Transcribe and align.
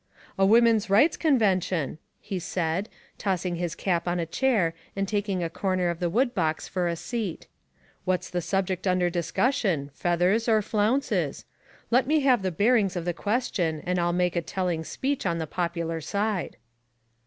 "A 0.35 0.47
woman's 0.47 0.89
rights 0.89 1.15
convention," 1.15 1.99
he 2.19 2.39
said, 2.39 2.89
toss 3.19 3.45
ing 3.45 3.57
his 3.57 3.75
cap 3.75 4.07
on 4.07 4.19
a 4.19 4.25
chair 4.25 4.73
and 4.95 5.07
taking 5.07 5.43
a 5.43 5.47
corner 5.51 5.91
of 5.91 5.99
the 5.99 6.09
wood 6.09 6.33
box 6.33 6.67
for 6.67 6.87
a 6.87 6.95
seat. 6.95 7.45
''What's 8.07 8.31
the 8.31 8.41
subject 8.41 8.87
un 8.87 8.97
der 8.97 9.11
discussion, 9.11 9.91
feathers 9.93 10.49
or 10.49 10.63
flounces? 10.63 11.45
Let 11.91 12.07
me 12.07 12.21
have 12.21 12.41
the 12.41 12.49
bearings 12.49 12.95
of 12.95 13.05
the 13.05 13.13
question 13.13 13.83
and 13.85 13.99
I'll 13.99 14.11
make 14.11 14.35
a 14.35 14.41
telling 14.41 14.83
speech 14.83 15.23
on 15.27 15.37
the 15.37 15.45
popular 15.45 16.01
side.' 16.01 16.57